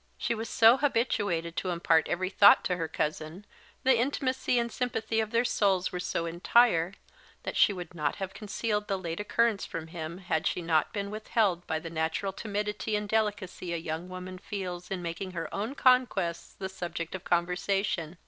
[0.17, 3.45] She was so habituated to impart every thought to her cousin,
[3.83, 6.95] the intimacy and sympathy of their souls were so entire,
[7.43, 11.11] that she would not have concealed the late occurrence from him had she not been
[11.11, 15.75] withheld by the natural timidity and delicacy a young woman feels in making her own
[15.75, 18.17] conquests the subject of conversation.